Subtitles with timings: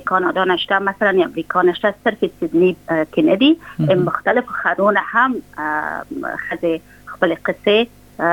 [0.00, 2.76] کانادا نشته مثلا امریکا نشته صرف سیدنی
[3.16, 5.42] کندی مختلف خرون هم
[6.50, 7.86] خزه خپل قصه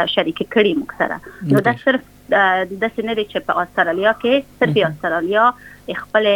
[0.07, 1.21] شریک کړي موږ سره
[1.53, 2.01] نو دا صرف
[2.31, 5.45] د سنری چې په استرالیا کې صرف استرالیا
[5.99, 6.27] خپل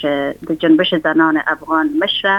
[0.49, 2.35] د جنبش زنان افغان مشره